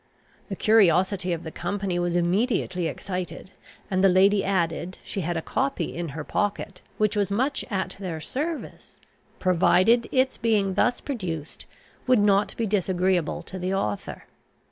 [0.49, 3.51] The curiosity of the company was immediately excited,
[3.91, 7.97] and the lady added, she had a copy in her pocket, which was much at
[7.99, 8.99] their service,
[9.37, 11.67] provided its being thus produced
[12.07, 14.23] would not be disagreeable to the author.